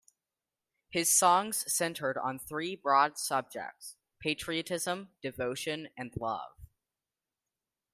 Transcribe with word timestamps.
His 0.89 1.15
songs 1.15 1.71
centred 1.71 2.17
on 2.17 2.39
three 2.39 2.75
broad 2.75 3.19
subjects- 3.19 3.97
patriotism, 4.23 5.09
devotion 5.21 5.89
and 5.95 6.11
love. 6.17 6.57